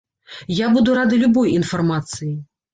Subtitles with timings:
[0.65, 2.35] Я буду рады любой інфармацыі.